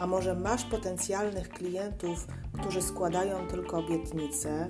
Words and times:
a 0.00 0.06
może 0.06 0.34
masz 0.34 0.64
potencjalnych 0.64 1.48
klientów, 1.48 2.26
którzy 2.60 2.82
składają 2.82 3.48
tylko 3.48 3.78
obietnice, 3.78 4.68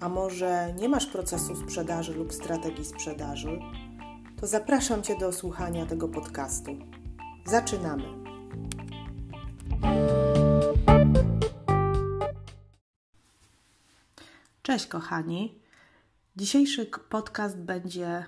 a 0.00 0.08
może 0.08 0.74
nie 0.78 0.88
masz 0.88 1.06
procesu 1.06 1.56
sprzedaży 1.56 2.14
lub 2.14 2.32
strategii 2.32 2.84
sprzedaży, 2.84 3.60
to 4.40 4.46
zapraszam 4.46 5.02
Cię 5.02 5.18
do 5.18 5.32
słuchania 5.32 5.86
tego 5.86 6.08
podcastu. 6.08 6.78
Zaczynamy. 7.46 8.04
Cześć, 14.62 14.86
kochani. 14.86 15.58
Dzisiejszy 16.36 16.86
podcast 17.08 17.58
będzie 17.58 18.24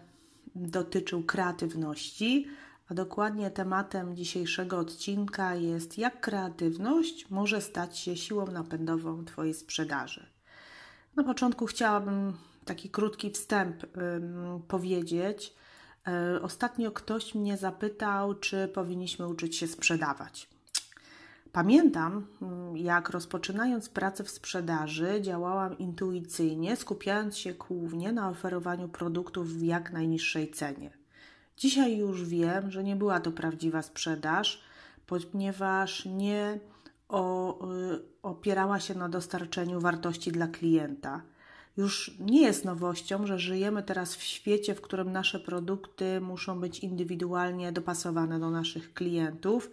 dotyczył 0.54 1.22
kreatywności 1.22 2.46
a 2.88 2.94
dokładnie 2.94 3.50
tematem 3.50 4.16
dzisiejszego 4.16 4.78
odcinka 4.78 5.54
jest 5.54 5.98
jak 5.98 6.20
kreatywność 6.20 7.30
może 7.30 7.60
stać 7.60 7.98
się 7.98 8.16
siłą 8.16 8.46
napędową 8.46 9.24
Twojej 9.24 9.54
sprzedaży. 9.54 10.26
Na 11.16 11.24
początku 11.24 11.66
chciałabym 11.66 12.36
taki 12.64 12.90
krótki 12.90 13.30
wstęp 13.30 13.84
ym, 13.84 14.62
powiedzieć. 14.68 15.54
Yy, 16.06 16.42
ostatnio 16.42 16.92
ktoś 16.92 17.34
mnie 17.34 17.56
zapytał, 17.56 18.34
czy 18.34 18.68
powinniśmy 18.68 19.28
uczyć 19.28 19.56
się 19.56 19.66
sprzedawać. 19.66 20.48
Pamiętam, 21.52 22.26
jak 22.74 23.10
rozpoczynając 23.10 23.88
pracę 23.88 24.24
w 24.24 24.30
sprzedaży, 24.30 25.20
działałam 25.20 25.78
intuicyjnie, 25.78 26.76
skupiając 26.76 27.36
się 27.38 27.52
głównie 27.52 28.12
na 28.12 28.28
oferowaniu 28.28 28.88
produktów 28.88 29.48
w 29.48 29.62
jak 29.62 29.92
najniższej 29.92 30.50
cenie. 30.50 31.03
Dzisiaj 31.56 31.96
już 31.96 32.24
wiem, 32.24 32.70
że 32.70 32.84
nie 32.84 32.96
była 32.96 33.20
to 33.20 33.32
prawdziwa 33.32 33.82
sprzedaż, 33.82 34.62
ponieważ 35.06 36.04
nie 36.04 36.60
o, 37.08 37.58
y, 37.72 38.02
opierała 38.22 38.80
się 38.80 38.94
na 38.94 39.08
dostarczeniu 39.08 39.80
wartości 39.80 40.32
dla 40.32 40.46
klienta. 40.46 41.22
Już 41.76 42.16
nie 42.20 42.42
jest 42.42 42.64
nowością, 42.64 43.26
że 43.26 43.38
żyjemy 43.38 43.82
teraz 43.82 44.16
w 44.16 44.22
świecie, 44.22 44.74
w 44.74 44.80
którym 44.80 45.12
nasze 45.12 45.40
produkty 45.40 46.20
muszą 46.20 46.60
być 46.60 46.78
indywidualnie 46.78 47.72
dopasowane 47.72 48.40
do 48.40 48.50
naszych 48.50 48.94
klientów. 48.94 49.70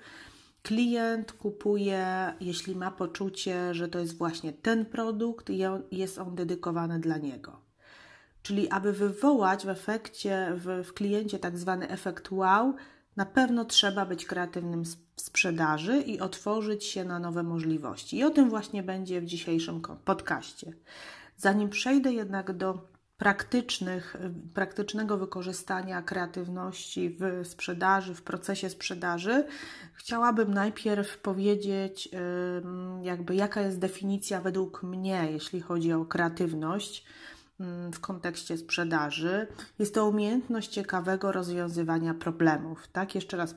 Klient 0.64 1.32
kupuje, 1.32 2.34
jeśli 2.40 2.76
ma 2.76 2.92
poczucie, 2.92 3.74
że 3.74 3.88
to 3.88 4.00
jest 4.00 4.18
właśnie 4.18 4.54
ten 4.54 4.86
produkt 4.86 5.52
jest 5.92 6.18
on 6.18 6.36
dedykowany 6.36 7.00
dla 7.00 7.18
niego. 7.18 7.71
Czyli 8.44 8.70
aby 8.70 8.94
wywołać 8.94 9.66
w 9.66 9.70
efekcie, 9.70 10.54
w, 10.56 10.84
w 10.88 10.94
kliencie 10.94 11.40
tak 11.40 11.58
zwany 11.58 11.90
efekt 11.90 12.32
wow, 12.32 12.76
na 13.16 13.26
pewno 13.26 13.66
trzeba 13.66 14.06
być 14.06 14.26
kreatywnym 14.26 14.84
w 15.16 15.22
sprzedaży 15.22 16.02
i 16.02 16.20
otworzyć 16.20 16.84
się 16.84 17.06
na 17.06 17.20
nowe 17.20 17.44
możliwości. 17.44 18.18
I 18.18 18.24
o 18.24 18.30
tym 18.30 18.50
właśnie 18.50 18.84
będzie 18.84 19.22
w 19.22 19.26
dzisiejszym 19.26 19.82
podcaście. 20.06 20.74
Zanim 21.38 21.70
przejdę 21.70 22.14
jednak 22.14 22.58
do 22.58 22.92
praktycznych, 23.18 24.18
praktycznego 24.54 25.18
wykorzystania 25.18 26.02
kreatywności 26.02 27.18
w 27.20 27.48
sprzedaży, 27.48 28.16
w 28.16 28.22
procesie 28.22 28.70
sprzedaży, 28.70 29.46
chciałabym 29.94 30.54
najpierw 30.54 31.18
powiedzieć, 31.18 32.10
jakby 33.02 33.36
jaka 33.36 33.62
jest 33.62 33.80
definicja 33.80 34.42
według 34.42 34.84
mnie, 34.84 35.28
jeśli 35.32 35.62
chodzi 35.62 35.94
o 35.94 36.06
kreatywność 36.06 37.06
w 37.94 38.00
kontekście 38.00 38.58
sprzedaży. 38.58 39.48
Jest 39.80 39.96
to 39.96 40.08
umiejętność 40.08 40.70
ciekawego 40.70 41.32
rozwiązywania 41.32 42.14
problemów. 42.14 42.88
Tak, 42.88 43.16
jeszcze 43.16 43.38
raz 43.38 43.56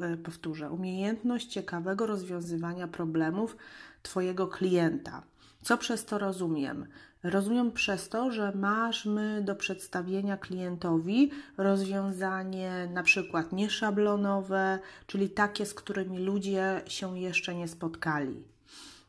e, 0.00 0.16
powtórzę. 0.16 0.70
Umiejętność 0.70 1.46
ciekawego 1.46 2.06
rozwiązywania 2.06 2.88
problemów 2.88 3.56
Twojego 4.02 4.48
klienta. 4.48 5.22
Co 5.62 5.78
przez 5.78 6.04
to 6.04 6.18
rozumiem? 6.18 6.86
Rozumiem 7.22 7.72
przez 7.72 8.08
to, 8.08 8.30
że 8.30 8.52
masz 8.52 9.06
my 9.06 9.42
do 9.42 9.54
przedstawienia 9.54 10.36
klientowi 10.36 11.30
rozwiązanie 11.56 12.88
na 12.92 13.02
przykład 13.02 13.52
nieszablonowe, 13.52 14.78
czyli 15.06 15.30
takie, 15.30 15.66
z 15.66 15.74
którymi 15.74 16.18
ludzie 16.18 16.82
się 16.86 17.18
jeszcze 17.18 17.54
nie 17.54 17.68
spotkali. 17.68 18.42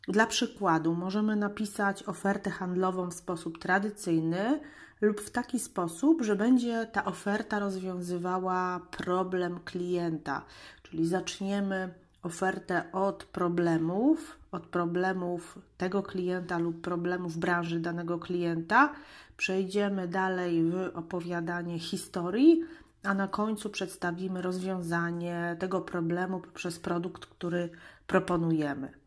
Dla 0.07 0.27
przykładu, 0.27 0.95
możemy 0.95 1.35
napisać 1.35 2.03
ofertę 2.03 2.49
handlową 2.49 3.09
w 3.09 3.13
sposób 3.13 3.59
tradycyjny 3.59 4.59
lub 5.01 5.21
w 5.21 5.29
taki 5.29 5.59
sposób, 5.59 6.21
że 6.21 6.35
będzie 6.35 6.87
ta 6.91 7.05
oferta 7.05 7.59
rozwiązywała 7.59 8.79
problem 8.91 9.59
klienta, 9.65 10.45
czyli 10.83 11.07
zaczniemy 11.07 11.93
ofertę 12.23 12.91
od 12.91 13.23
problemów, 13.23 14.39
od 14.51 14.65
problemów 14.65 15.59
tego 15.77 16.03
klienta 16.03 16.57
lub 16.57 16.81
problemów 16.81 17.37
branży 17.37 17.79
danego 17.79 18.19
klienta, 18.19 18.93
przejdziemy 19.37 20.07
dalej 20.07 20.63
w 20.63 20.91
opowiadanie 20.93 21.79
historii, 21.79 22.63
a 23.03 23.13
na 23.13 23.27
końcu 23.27 23.69
przedstawimy 23.69 24.41
rozwiązanie 24.41 25.55
tego 25.59 25.81
problemu 25.81 26.39
poprzez 26.39 26.79
produkt, 26.79 27.25
który 27.25 27.69
proponujemy. 28.07 28.98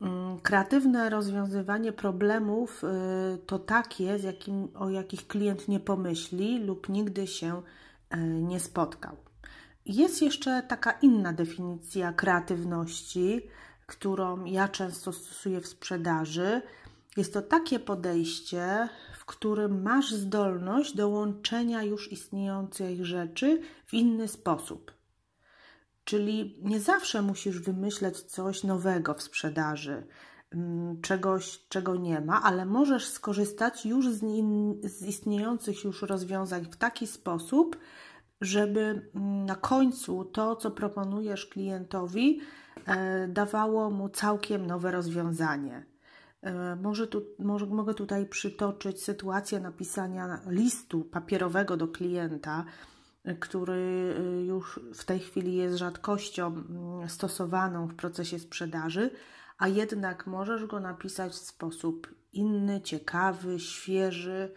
Mm, 0.00 0.40
kreatywne 0.40 1.10
rozwiązywanie 1.10 1.92
problemów 1.92 2.84
y, 2.84 3.38
to 3.46 3.58
takie, 3.58 4.18
z 4.18 4.22
jakim, 4.22 4.68
o 4.74 4.90
jakich 4.90 5.26
klient 5.26 5.68
nie 5.68 5.80
pomyśli 5.80 6.58
lub 6.58 6.88
nigdy 6.88 7.26
się 7.26 7.62
e, 8.10 8.18
nie 8.26 8.60
spotkał. 8.60 9.16
Jest 9.86 10.22
jeszcze 10.22 10.62
taka 10.62 10.90
inna 10.92 11.32
definicja 11.32 12.12
kreatywności, 12.12 13.42
którą 13.86 14.44
ja 14.44 14.68
często 14.68 15.12
stosuję 15.12 15.60
w 15.60 15.66
sprzedaży. 15.66 16.62
Jest 17.16 17.34
to 17.34 17.42
takie 17.42 17.78
podejście, 17.78 18.88
w 19.18 19.24
którym 19.24 19.82
masz 19.82 20.12
zdolność 20.12 20.96
do 20.96 21.08
łączenia 21.08 21.82
już 21.82 22.12
istniejących 22.12 23.04
rzeczy 23.04 23.60
w 23.86 23.94
inny 23.94 24.28
sposób. 24.28 24.95
Czyli 26.06 26.58
nie 26.62 26.80
zawsze 26.80 27.22
musisz 27.22 27.60
wymyśleć 27.60 28.20
coś 28.20 28.64
nowego 28.64 29.14
w 29.14 29.22
sprzedaży, 29.22 30.06
mm, 30.50 31.00
czegoś, 31.00 31.66
czego 31.68 31.96
nie 31.96 32.20
ma, 32.20 32.42
ale 32.42 32.66
możesz 32.66 33.06
skorzystać 33.06 33.86
już 33.86 34.10
z, 34.10 34.22
in, 34.22 34.80
z 34.84 35.02
istniejących 35.02 35.84
już 35.84 36.02
rozwiązań 36.02 36.64
w 36.64 36.76
taki 36.76 37.06
sposób, 37.06 37.76
żeby 38.40 39.10
mm, 39.14 39.46
na 39.46 39.54
końcu 39.54 40.24
to, 40.24 40.56
co 40.56 40.70
proponujesz 40.70 41.46
klientowi, 41.46 42.40
e, 42.86 43.28
dawało 43.28 43.90
mu 43.90 44.08
całkiem 44.08 44.66
nowe 44.66 44.90
rozwiązanie. 44.90 45.86
E, 46.42 46.76
może 46.76 47.06
tu, 47.06 47.22
może, 47.38 47.66
mogę 47.66 47.94
tutaj 47.94 48.26
przytoczyć 48.26 49.02
sytuację 49.02 49.60
napisania 49.60 50.40
listu 50.46 51.04
papierowego 51.04 51.76
do 51.76 51.88
klienta, 51.88 52.64
który 53.34 54.14
y, 54.18 54.44
już 54.44 54.80
w 54.94 55.04
tej 55.04 55.18
chwili 55.20 55.54
jest 55.54 55.78
rzadkością 55.78 56.46
mm, 56.46 57.08
stosowaną 57.08 57.86
w 57.86 57.94
procesie 57.94 58.38
sprzedaży, 58.38 59.10
a 59.58 59.68
jednak 59.68 60.26
możesz 60.26 60.66
go 60.66 60.80
napisać 60.80 61.32
w 61.32 61.36
sposób 61.36 62.14
inny, 62.32 62.80
ciekawy, 62.80 63.60
świeży, 63.60 64.52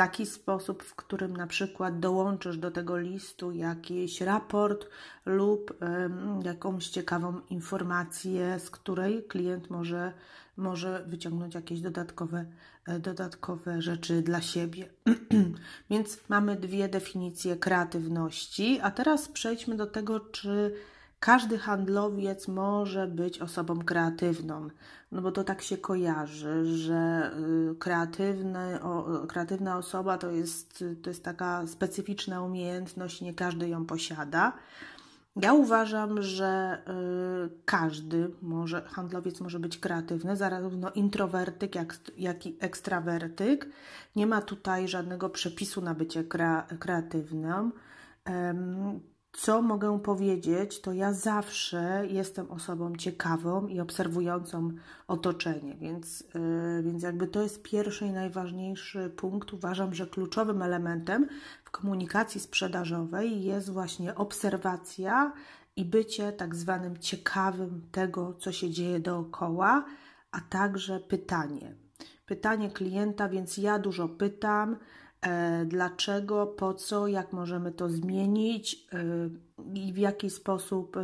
taki 0.00 0.26
sposób, 0.26 0.82
w 0.82 0.94
którym 0.94 1.36
na 1.36 1.46
przykład 1.46 2.00
dołączysz 2.00 2.58
do 2.58 2.70
tego 2.70 2.98
listu 2.98 3.52
jakiś 3.52 4.20
raport 4.20 4.86
lub 5.26 5.74
jakąś 6.44 6.88
ciekawą 6.88 7.40
informację, 7.50 8.60
z 8.60 8.70
której 8.70 9.24
klient 9.24 9.70
może, 9.70 10.12
może 10.56 11.04
wyciągnąć 11.06 11.54
jakieś 11.54 11.80
dodatkowe, 11.80 12.46
e, 12.86 12.98
dodatkowe 12.98 13.82
rzeczy 13.82 14.22
dla 14.22 14.40
siebie. 14.40 14.88
Więc 15.90 16.18
mamy 16.28 16.56
dwie 16.56 16.88
definicje 16.88 17.56
kreatywności, 17.56 18.80
a 18.82 18.90
teraz 18.90 19.28
przejdźmy 19.28 19.76
do 19.76 19.86
tego, 19.86 20.20
czy 20.20 20.74
każdy 21.20 21.58
handlowiec 21.58 22.48
może 22.48 23.06
być 23.06 23.38
osobą 23.38 23.78
kreatywną, 23.78 24.68
no 25.12 25.22
bo 25.22 25.32
to 25.32 25.44
tak 25.44 25.62
się 25.62 25.76
kojarzy, 25.78 26.76
że 26.76 27.32
y, 27.72 27.74
kreatywny, 27.74 28.82
o, 28.82 29.26
kreatywna 29.26 29.78
osoba 29.78 30.18
to 30.18 30.30
jest, 30.30 30.84
to 31.02 31.10
jest 31.10 31.24
taka 31.24 31.66
specyficzna 31.66 32.42
umiejętność, 32.42 33.20
nie 33.20 33.34
każdy 33.34 33.68
ją 33.68 33.86
posiada. 33.86 34.52
Ja 35.36 35.52
uważam, 35.52 36.22
że 36.22 36.82
y, 37.46 37.64
każdy 37.64 38.30
może, 38.42 38.82
handlowiec 38.82 39.40
może 39.40 39.58
być 39.58 39.78
kreatywny, 39.78 40.36
zarówno 40.36 40.90
introwertyk, 40.90 41.74
jak, 41.74 41.96
jak 42.18 42.46
i 42.46 42.56
ekstrawertyk. 42.60 43.68
Nie 44.16 44.26
ma 44.26 44.42
tutaj 44.42 44.88
żadnego 44.88 45.30
przepisu 45.30 45.80
na 45.80 45.94
bycie 45.94 46.24
kre, 46.24 46.62
kreatywnym. 46.78 47.72
Co 49.32 49.62
mogę 49.62 50.00
powiedzieć, 50.00 50.80
to 50.80 50.92
ja 50.92 51.12
zawsze 51.12 52.06
jestem 52.10 52.50
osobą 52.50 52.96
ciekawą 52.96 53.66
i 53.66 53.80
obserwującą 53.80 54.70
otoczenie, 55.08 55.76
więc, 55.76 56.24
yy, 56.34 56.82
więc 56.82 57.02
jakby 57.02 57.26
to 57.26 57.42
jest 57.42 57.62
pierwszy 57.62 58.06
i 58.06 58.10
najważniejszy 58.10 59.10
punkt. 59.10 59.52
Uważam, 59.52 59.94
że 59.94 60.06
kluczowym 60.06 60.62
elementem 60.62 61.28
w 61.64 61.70
komunikacji 61.70 62.40
sprzedażowej 62.40 63.42
jest 63.42 63.70
właśnie 63.70 64.14
obserwacja 64.14 65.32
i 65.76 65.84
bycie 65.84 66.32
tak 66.32 66.56
zwanym 66.56 66.98
ciekawym 66.98 67.88
tego, 67.92 68.34
co 68.34 68.52
się 68.52 68.70
dzieje 68.70 69.00
dookoła, 69.00 69.84
a 70.30 70.40
także 70.40 71.00
pytanie. 71.00 71.74
Pytanie 72.26 72.70
klienta, 72.70 73.28
więc 73.28 73.56
ja 73.56 73.78
dużo 73.78 74.08
pytam 74.08 74.76
dlaczego, 75.66 76.46
po 76.46 76.74
co, 76.74 77.06
jak 77.06 77.32
możemy 77.32 77.72
to 77.72 77.88
zmienić 77.88 78.86
e, 78.92 79.04
i 79.74 79.92
w 79.92 79.98
jaki 79.98 80.30
sposób 80.30 80.96
e, 80.96 81.02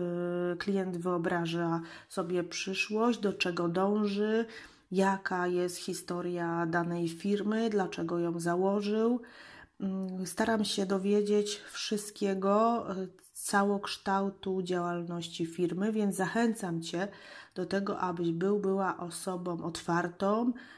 klient 0.56 0.96
wyobraża 0.96 1.80
sobie 2.08 2.44
przyszłość, 2.44 3.18
do 3.18 3.32
czego 3.32 3.68
dąży, 3.68 4.46
jaka 4.90 5.46
jest 5.46 5.76
historia 5.76 6.66
danej 6.66 7.08
firmy, 7.08 7.70
dlaczego 7.70 8.18
ją 8.18 8.40
założył. 8.40 9.20
Mm, 9.80 10.26
staram 10.26 10.64
się 10.64 10.86
dowiedzieć 10.86 11.56
wszystkiego, 11.56 12.86
całokształtu 13.32 14.62
działalności 14.62 15.46
firmy, 15.46 15.92
więc 15.92 16.16
zachęcam 16.16 16.82
Cię 16.82 17.08
do 17.54 17.66
tego, 17.66 17.98
abyś 17.98 18.32
był, 18.32 18.60
była 18.60 18.96
osobą 18.96 19.62
otwartą, 19.64 20.52
E, 20.52 20.75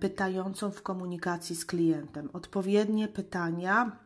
pytającą 0.00 0.70
w 0.70 0.82
komunikacji 0.82 1.56
z 1.56 1.64
klientem. 1.64 2.28
Odpowiednie 2.32 3.08
pytania 3.08 3.96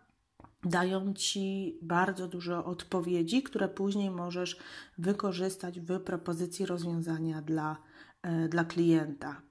dają 0.65 1.15
Ci 1.15 1.79
bardzo 1.83 2.29
dużo 2.29 2.65
odpowiedzi, 2.65 3.43
które 3.43 3.69
później 3.69 4.11
możesz 4.11 4.59
wykorzystać 4.99 5.81
w 5.81 6.01
propozycji 6.01 6.67
rozwiązania 6.67 7.43
dla, 7.43 7.77
e, 8.23 8.49
dla 8.49 8.65
klienta. 8.65 9.43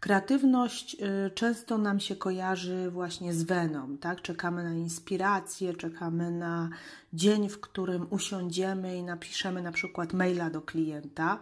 Kreatywność 0.00 0.96
e, 1.00 1.30
często 1.30 1.78
nam 1.78 2.00
się 2.00 2.16
kojarzy 2.16 2.90
właśnie 2.90 3.34
z 3.34 3.42
weną, 3.42 3.98
tak? 3.98 4.22
Czekamy 4.22 4.64
na 4.64 4.74
inspirację, 4.74 5.74
czekamy 5.74 6.30
na 6.30 6.70
dzień, 7.12 7.48
w 7.48 7.60
którym 7.60 8.06
usiądziemy 8.10 8.96
i 8.96 9.02
napiszemy 9.02 9.62
na 9.62 9.72
przykład 9.72 10.12
maila 10.12 10.50
do 10.50 10.62
klienta. 10.62 11.38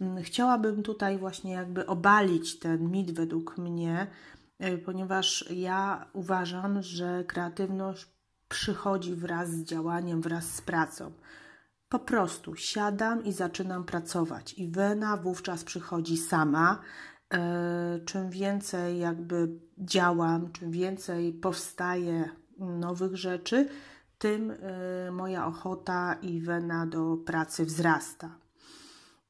Mm, 0.00 0.22
chciałabym 0.22 0.82
tutaj 0.82 1.18
właśnie 1.18 1.52
jakby 1.52 1.86
obalić 1.86 2.58
ten 2.58 2.90
mit 2.90 3.10
według 3.12 3.58
mnie, 3.58 4.06
y, 4.64 4.78
ponieważ 4.78 5.44
ja 5.50 6.06
uważam, 6.12 6.82
że 6.82 7.24
kreatywność 7.24 8.06
przychodzi 8.48 9.14
wraz 9.14 9.50
z 9.50 9.64
działaniem, 9.64 10.20
wraz 10.20 10.54
z 10.54 10.62
pracą. 10.62 11.12
Po 11.88 11.98
prostu 11.98 12.56
siadam 12.56 13.24
i 13.24 13.32
zaczynam 13.32 13.84
pracować, 13.84 14.54
i 14.58 14.68
wena 14.68 15.16
wówczas 15.16 15.64
przychodzi 15.64 16.16
sama. 16.16 16.80
Y, 17.34 18.04
czym 18.04 18.30
więcej 18.30 18.98
jakby 18.98 19.48
działam, 19.78 20.52
czym 20.52 20.70
więcej 20.70 21.32
powstaje 21.32 22.30
nowych 22.58 23.16
rzeczy, 23.16 23.68
tym 24.18 24.50
y, 24.50 25.10
moja 25.12 25.46
ochota 25.46 26.14
i 26.22 26.40
wena 26.40 26.86
do 26.86 27.16
pracy 27.16 27.64
wzrasta. 27.64 28.38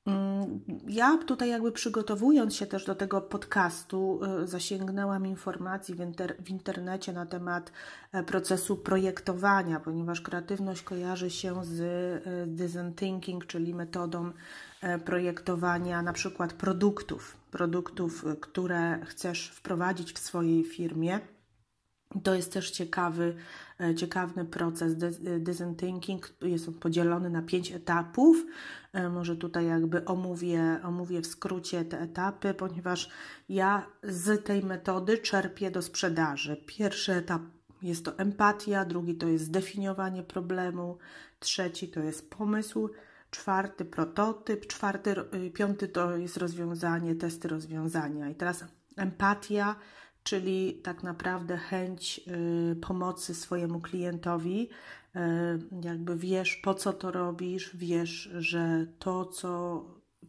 Mm, 0.09 0.61
ja 0.87 1.19
tutaj 1.27 1.49
jakby 1.49 1.73
przygotowując 1.73 2.55
się 2.55 2.67
też 2.67 2.85
do 2.85 2.95
tego 2.95 3.21
podcastu, 3.21 4.21
y, 4.43 4.47
zasięgnęłam 4.47 5.27
informacji 5.27 5.95
w, 5.95 6.01
inter 6.01 6.35
w, 6.45 6.51
internecie 6.51 7.13
na 7.13 7.27
temat 7.27 7.73
e, 8.13 8.23
procesu 8.23 8.77
projektowania, 8.77 9.81
ponieważ 9.81 10.21
kreatywność 10.21 10.83
kojarzy 10.83 11.31
się 11.31 11.65
z 11.65 11.81
y, 11.81 12.47
design 12.47 12.93
thinking, 12.97 13.47
czyli 13.47 13.75
metodą 13.75 14.33
e, 14.81 14.99
projektowania 14.99 16.03
na 16.03 16.13
przykład 16.13 16.53
produktów, 16.53 17.37
produktów, 17.51 18.27
y, 18.27 18.37
które 18.37 18.99
chcesz 19.07 19.49
wprowadzić 19.49 20.13
w 20.13 20.19
swojej 20.19 20.65
firmie. 20.65 21.21
To 22.23 22.35
jest 22.35 22.53
też 22.53 22.71
ciekawy, 22.71 23.37
e, 23.81 23.95
ciekawy 23.95 24.45
proces. 24.45 24.93
E, 25.03 25.39
design 25.39 25.75
thinking 25.75 26.33
jest 26.43 26.69
on 26.69 26.75
podzielony 26.75 27.31
na 27.31 27.43
pięć 27.43 27.73
etapów. 27.73 28.47
E, 28.93 29.09
może 29.09 29.37
tutaj 29.37 29.67
jakby 29.67 30.05
omówię, 30.05 30.81
omówię 30.83 31.21
w 31.21 31.27
skrócie 31.27 31.85
te 31.85 32.01
etapy, 32.01 32.55
ponieważ 32.55 33.11
ja 33.49 33.87
z 34.03 34.45
tej 34.45 34.63
metody 34.63 35.19
czerpię 35.19 35.71
do 35.71 35.83
sprzedaży. 35.83 36.57
Pierwszy 36.67 37.13
etap 37.13 37.43
jest 37.83 38.05
to 38.05 38.19
empatia, 38.19 38.85
drugi 38.85 39.15
to 39.15 39.29
jest 39.29 39.45
zdefiniowanie 39.45 40.23
problemu, 40.23 40.99
trzeci 41.41 41.89
to 41.89 42.01
jest 42.01 42.31
pomysł, 42.31 42.91
czwarty 43.31 43.85
prototyp, 43.85 44.67
czwarty, 44.67 45.15
piąty 45.55 45.89
to 45.89 46.17
jest 46.17 46.37
rozwiązanie, 46.37 47.15
testy 47.15 47.49
rozwiązania. 47.49 48.31
I 48.31 48.35
teraz 48.35 48.65
empatia 48.97 49.77
czyli 50.23 50.81
tak 50.83 51.03
naprawdę 51.03 51.57
chęć 51.57 52.21
y, 52.73 52.77
pomocy 52.77 53.35
swojemu 53.35 53.81
klientowi. 53.81 54.69
Y, 55.17 55.19
jakby 55.85 56.17
wiesz, 56.17 56.57
po 56.57 56.75
co 56.75 56.93
to 56.93 57.11
robisz, 57.11 57.77
wiesz, 57.77 58.31
że 58.39 58.87
to, 58.99 59.25
co 59.25 59.85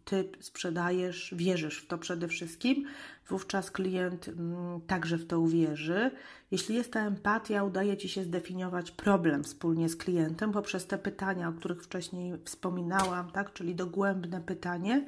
ty 0.06 0.32
sprzedajesz, 0.40 1.34
wierzysz 1.38 1.78
w 1.78 1.88
to 1.88 1.98
przede 1.98 2.28
wszystkim, 2.28 2.86
wówczas 3.28 3.72
klient 3.72 4.28
mm, 4.28 4.82
także 4.82 5.18
w 5.18 5.28
to 5.28 5.40
uwierzy. 5.40 6.12
Jeśli 6.52 6.76
jest 6.76 6.94
ta 6.94 7.08
empatia, 7.08 7.64
udaje 7.64 7.98
ci 7.98 8.10
się 8.10 8.24
zdefiniować 8.24 8.92
problem 8.92 9.44
wspólnie 9.44 9.90
z 9.90 9.96
klientem 9.96 10.52
poprzez 10.52 10.88
te 10.88 10.98
pytania, 10.98 11.50
o 11.50 11.54
których 11.54 11.84
wcześniej 11.84 12.34
wspominałam, 12.46 13.32
tak? 13.32 13.54
czyli 13.54 13.76
dogłębne 13.76 14.42
pytanie, 14.42 15.06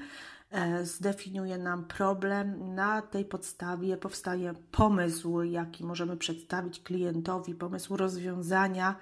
zdefiniuje 0.83 1.57
nam 1.57 1.86
problem. 1.86 2.75
Na 2.75 3.01
tej 3.01 3.25
podstawie 3.25 3.98
powstaje 3.98 4.53
pomysł, 4.71 5.42
jaki 5.42 5.83
możemy 5.83 6.18
przedstawić 6.18 6.80
klientowi, 6.83 7.56
pomysł 7.56 7.98
rozwiązania. 7.98 8.95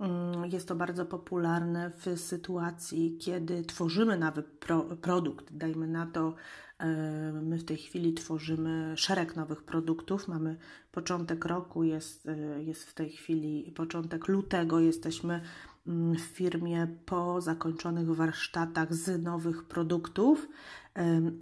Mm, 0.00 0.50
jest 0.50 0.68
to 0.68 0.74
bardzo 0.74 1.06
popularne 1.06 1.90
w 1.90 2.20
sytuacji, 2.20 3.18
kiedy 3.20 3.62
tworzymy 3.62 4.18
nawet 4.18 4.46
pro, 4.46 4.82
produkt. 4.82 5.56
Dajmy 5.56 5.86
na 5.86 6.06
to, 6.06 6.34
e, 6.78 6.86
my 7.32 7.58
w 7.58 7.64
tej 7.64 7.76
chwili 7.76 8.14
tworzymy 8.14 8.92
szereg 8.96 9.36
nowych 9.36 9.62
produktów. 9.62 10.28
Mamy 10.28 10.56
początek 10.92 11.44
roku, 11.44 11.84
jest, 11.84 12.28
e, 12.28 12.62
jest 12.62 12.84
w 12.84 12.94
tej 12.94 13.10
chwili 13.10 13.72
początek 13.76 14.28
lutego, 14.28 14.80
jesteśmy 14.80 15.40
mm, 15.86 16.14
w 16.14 16.20
firmie 16.20 16.86
po 17.06 17.40
zakończonych 17.40 18.14
warsztatach 18.14 18.94
z 18.94 19.22
nowych 19.22 19.64
produktów. 19.64 20.48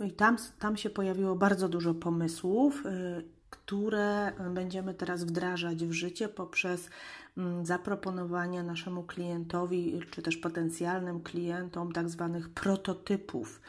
I 0.06 0.12
tam, 0.12 0.36
tam 0.58 0.76
się 0.76 0.90
pojawiło 0.90 1.36
bardzo 1.36 1.68
dużo 1.68 1.94
pomysłów, 1.94 2.86
y, 2.86 3.36
które 3.50 4.32
będziemy 4.54 4.94
teraz 4.94 5.25
wdrażać 5.25 5.84
w 5.84 5.92
życie 5.92 6.28
poprzez 6.28 6.90
mm, 7.36 7.66
zaproponowanie 7.66 8.62
naszemu 8.62 9.02
klientowi, 9.02 10.00
czy 10.10 10.22
też 10.22 10.36
potencjalnym 10.36 11.22
klientom, 11.22 11.92
tak 11.92 12.08
zwanych 12.08 12.48
prototypów, 12.48 13.60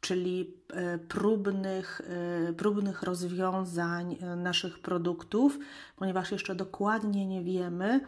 czyli 0.00 0.54
e, 0.72 0.98
próbnych, 0.98 2.00
e, 2.48 2.52
próbnych 2.52 3.02
rozwiązań 3.02 4.16
e, 4.20 4.36
naszych 4.36 4.78
produktów, 4.78 5.58
ponieważ 5.96 6.32
jeszcze 6.32 6.54
dokładnie 6.54 7.26
nie 7.26 7.42
wiemy, 7.42 8.00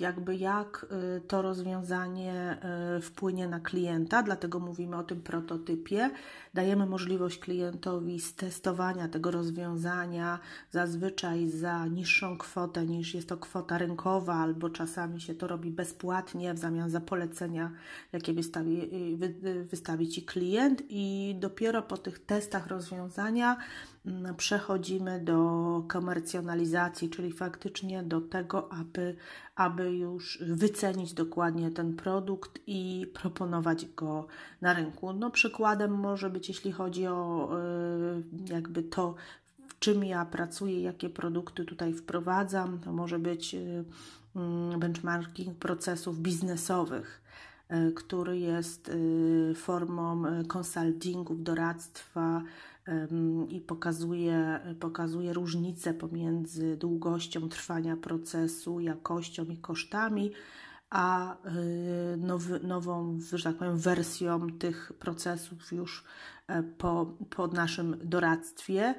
jakby 0.00 0.36
jak 0.36 0.86
y, 1.16 1.20
to 1.20 1.42
rozwiązanie 1.42 2.58
y, 2.98 3.00
wpłynie 3.00 3.48
na 3.48 3.60
klienta, 3.60 4.22
dlatego 4.22 4.60
mówimy 4.60 4.96
o 4.96 5.02
tym 5.02 5.22
prototypie. 5.22 6.10
Dajemy 6.54 6.86
możliwość 6.86 7.38
klientowi 7.38 8.20
stestowania 8.20 9.08
tego 9.08 9.30
rozwiązania 9.30 10.38
zazwyczaj 10.70 11.48
za 11.48 11.86
niższą 11.86 12.38
kwotę 12.38 12.86
niż 12.86 13.14
jest 13.14 13.28
to 13.28 13.36
kwota 13.36 13.78
rynkowa, 13.78 14.34
albo 14.34 14.70
czasami 14.70 15.20
się 15.20 15.34
to 15.34 15.46
robi 15.46 15.70
bezpłatnie 15.70 16.54
w 16.54 16.58
zamian 16.58 16.90
za 16.90 17.00
polecenia, 17.00 17.70
jakie 18.12 18.32
wystawi, 18.32 18.82
y, 19.44 19.64
wystawi 19.64 20.08
Ci 20.08 20.22
klient, 20.22 20.82
i 20.88 21.36
dopiero 21.38 21.82
po 21.82 21.96
tych 21.96 22.18
testach 22.26 22.66
rozwiązania 22.66 23.56
mm, 23.56 23.93
przechodzimy 24.36 25.20
do 25.20 25.82
komercjonalizacji, 25.88 27.10
czyli 27.10 27.32
faktycznie 27.32 28.02
do 28.02 28.20
tego, 28.20 28.72
aby, 28.72 29.16
aby 29.54 29.92
już 29.92 30.38
wycenić 30.46 31.14
dokładnie 31.14 31.70
ten 31.70 31.96
produkt 31.96 32.60
i 32.66 33.06
proponować 33.14 33.86
go 33.86 34.26
na 34.60 34.74
rynku. 34.74 35.12
No, 35.12 35.30
przykładem 35.30 35.90
może 35.90 36.30
być, 36.30 36.48
jeśli 36.48 36.72
chodzi 36.72 37.06
o 37.06 37.50
y, 38.48 38.52
jakby 38.52 38.82
to, 38.82 39.14
czym 39.78 40.04
ja 40.04 40.24
pracuję, 40.24 40.82
jakie 40.82 41.10
produkty 41.10 41.64
tutaj 41.64 41.94
wprowadzam. 41.94 42.78
To 42.78 42.92
może 42.92 43.18
być 43.18 43.56
mm, 44.36 44.80
benchmarking 44.80 45.58
procesów 45.58 46.18
biznesowych, 46.18 47.20
który 47.94 48.38
jest 48.38 48.90
formą 49.54 50.22
konsultingów, 50.48 51.42
doradztwa 51.42 52.42
i 53.48 53.60
pokazuje, 53.60 54.60
pokazuje 54.80 55.32
różnicę 55.32 55.94
pomiędzy 55.94 56.76
długością 56.76 57.48
trwania 57.48 57.96
procesu, 57.96 58.80
jakością 58.80 59.44
i 59.44 59.58
kosztami, 59.58 60.30
a 60.90 61.36
y, 62.14 62.16
nowy, 62.16 62.60
nową, 62.60 63.18
że 63.32 63.44
tak 63.44 63.56
powiem, 63.56 63.78
wersją 63.78 64.50
tych 64.58 64.92
procesów 64.98 65.72
już 65.72 66.04
e, 66.46 66.62
po, 66.62 67.16
po 67.30 67.46
naszym 67.46 67.96
doradztwie. 68.04 68.94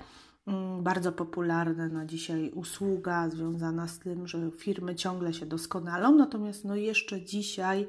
Mm, 0.47 0.83
bardzo 0.83 1.11
popularna 1.11 1.87
na 1.87 2.05
dzisiaj 2.05 2.51
usługa 2.51 3.29
związana 3.29 3.87
z 3.87 3.99
tym, 3.99 4.27
że 4.27 4.51
firmy 4.57 4.95
ciągle 4.95 5.33
się 5.33 5.45
doskonalą, 5.45 6.15
natomiast 6.15 6.65
no 6.65 6.75
jeszcze 6.75 7.21
dzisiaj 7.21 7.87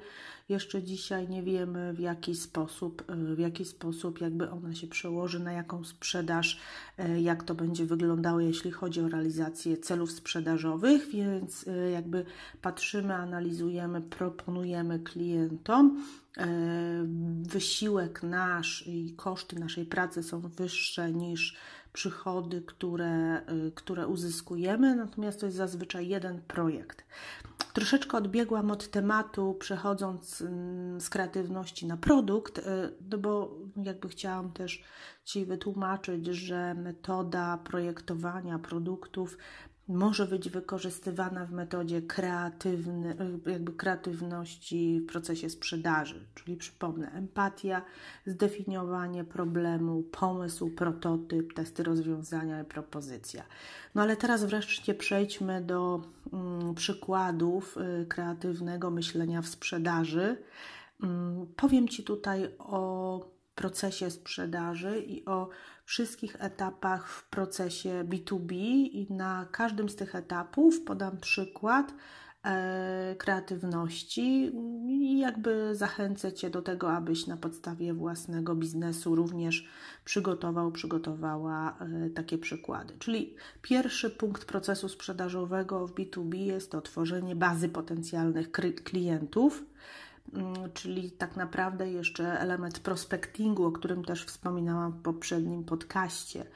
jeszcze 0.49 0.83
dzisiaj 0.83 1.29
nie 1.29 1.43
wiemy 1.43 1.93
w 1.93 1.99
jaki 1.99 2.35
sposób, 2.35 3.05
e, 3.09 3.35
w 3.35 3.39
jaki 3.39 3.65
sposób 3.65 4.21
jakby 4.21 4.51
ona 4.51 4.75
się 4.75 4.87
przełoży 4.87 5.41
na 5.41 5.53
jaką 5.53 5.85
sprzedaż, 5.85 6.61
e, 6.99 7.21
jak 7.21 7.43
to 7.43 7.55
będzie 7.55 7.87
wyglądało, 7.87 8.41
jeśli 8.41 8.71
chodzi 8.71 9.01
o 9.01 9.09
realizację 9.09 9.77
celów 9.77 10.13
sprzedażowych, 10.13 11.09
więc 11.09 11.69
e, 11.69 11.91
jakby 11.91 12.25
patrzymy, 12.63 13.15
analizujemy, 13.15 14.01
proponujemy 14.01 14.99
klientom. 14.99 16.05
Wysiłek 17.43 18.23
nasz 18.23 18.87
i 18.87 19.15
koszty 19.17 19.59
naszej 19.59 19.87
pracy 19.87 20.23
są 20.23 20.41
wyższe 20.41 21.13
niż 21.13 21.57
przychody, 21.97 22.63
które, 22.67 23.43
które 23.75 24.07
uzyskujemy, 24.07 24.97
natomiast 24.97 25.41
to 25.41 25.47
jest 25.47 25.59
zazwyczaj 25.59 26.09
jeden 26.09 26.41
projekt. 26.43 27.05
Troszeczkę 27.73 28.17
odbiegłam 28.17 28.71
od 28.71 28.91
tematu, 28.91 29.55
przechodząc 29.55 30.41
mm, 30.41 31.01
z 31.01 31.11
kreatywności 31.11 31.87
na 31.87 31.97
produkt, 31.97 32.59
y, 32.59 32.63
no 33.11 33.19
bo 33.19 33.59
jakby 33.77 34.09
chciałam 34.09 34.53
też 34.53 34.83
Ci 35.25 35.45
wytłumaczyć, 35.45 36.27
że 36.27 36.75
metoda 36.75 37.59
projektowania 37.59 38.59
produktów 38.59 39.39
może 39.89 40.27
być 40.27 40.49
wykorzystywana 40.51 41.47
w 41.47 41.53
metodzie 41.53 42.03
kreatywny, 42.03 43.17
jakby 43.47 43.73
kreatywności 43.73 45.01
w 45.01 45.07
procesie 45.07 45.51
sprzedaży. 45.51 46.27
Czyli 46.35 46.57
przypomnę, 46.57 47.13
empatia, 47.13 47.83
zdefiniowanie 48.27 49.25
problemu, 49.25 50.03
pomysł, 50.03 50.71
prototyp, 50.71 51.55
testy 51.55 51.83
rozwiązania 51.83 52.63
i 52.63 52.65
propozycja. 52.65 53.43
No 53.95 54.03
ale 54.03 54.17
teraz 54.17 54.45
wreszcie 54.45 54.95
przejdźmy 54.95 55.63
do 55.63 56.03
mm, 56.33 56.75
przykładów 56.75 57.77
y, 58.03 58.07
kreatywnego 58.07 58.91
myślenia 58.91 59.43
w 59.43 59.49
sprzedaży. 59.49 60.37
Mm, 61.03 61.47
powiem 61.57 61.89
Ci 61.89 62.05
tutaj 62.05 62.55
o 62.59 63.37
procesie 63.55 64.11
sprzedaży 64.11 65.01
i 65.01 65.25
o 65.25 65.49
wszystkich 65.87 66.37
etapach 66.39 67.09
w 67.09 67.29
procesie 67.29 68.05
B2B 68.05 68.53
i 68.93 69.07
na 69.11 69.47
każdym 69.53 69.89
z 69.89 69.97
tych 69.97 70.15
etapów 70.15 70.81
podam 70.81 71.19
przykład 71.19 71.95
e, 72.45 73.15
kreatywności 73.19 74.53
i 74.89 75.19
jakby 75.19 75.75
zachęcę 75.75 76.33
Cię 76.33 76.51
do 76.51 76.63
tego, 76.63 76.93
abyś 76.93 77.27
na 77.27 77.37
podstawie 77.37 77.95
własnego 77.95 78.55
biznesu 78.55 79.15
również 79.15 79.69
przygotował, 80.05 80.73
przygotowała 80.73 81.79
e, 81.79 82.11
takie 82.11 82.39
przykłady. 82.39 82.95
Czyli 82.99 83.35
pierwszy 83.63 84.11
punkt 84.11 84.45
procesu 84.45 84.89
sprzedażowego 84.89 85.87
w 85.87 85.95
B2B 85.95 86.35
jest 86.35 86.71
to 86.71 86.81
tworzenie 86.81 87.37
bazy 87.37 87.69
potencjalnych 87.69 88.51
klientów. 88.85 89.65
Mm, 90.35 90.73
czyli 90.75 91.11
tak 91.11 91.37
naprawdę 91.37 91.91
jeszcze 91.91 92.41
element 92.41 92.81
prospectingu, 92.81 93.65
o 93.65 93.73
którym 93.73 94.05
też 94.05 94.25
wspominałam 94.25 94.93
w 94.93 95.03
poprzednim 95.03 95.65
podcaście. 95.65 96.47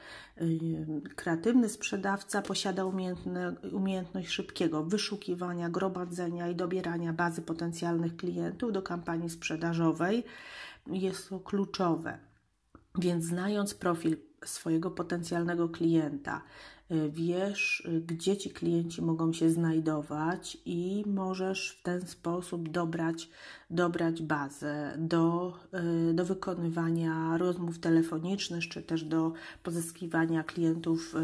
Kreatywny 1.15 1.69
sprzedawca 1.69 2.41
posiada 2.41 2.85
umiejętność 3.71 4.29
szybkiego 4.29 4.83
wyszukiwania, 4.83 5.69
gromadzenia 5.69 6.47
i 6.47 6.55
dobierania 6.55 7.13
bazy 7.13 7.41
potencjalnych 7.41 8.15
klientów 8.15 8.71
do 8.71 8.81
kampanii 8.81 9.29
sprzedażowej. 9.29 10.23
Jest 10.87 11.29
to 11.29 11.39
kluczowe. 11.39 12.17
Więc 12.97 13.25
znając 13.25 13.73
profil 13.73 14.17
swojego 14.45 14.91
potencjalnego 14.91 15.69
klienta, 15.69 16.41
Y, 16.80 16.80
wiesz, 17.09 17.87
gdzie 18.05 18.37
ci 18.37 18.49
klienci 18.49 19.01
mogą 19.01 19.33
się 19.33 19.49
znajdować 19.49 20.57
i 20.65 21.03
możesz 21.07 21.71
w 21.71 21.83
ten 21.83 22.07
sposób 22.07 22.69
dobrać, 22.69 23.29
dobrać 23.69 24.21
bazę 24.21 24.95
do, 24.97 25.53
y, 26.09 26.13
do 26.13 26.25
wykonywania 26.25 27.37
rozmów 27.37 27.79
telefonicznych, 27.79 28.67
czy 28.67 28.81
też 28.81 29.03
do 29.03 29.33
pozyskiwania 29.63 30.43
klientów 30.43 31.15